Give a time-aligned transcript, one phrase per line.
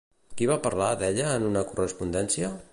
[0.39, 2.55] Qui va parlar d'ella en una correspondència?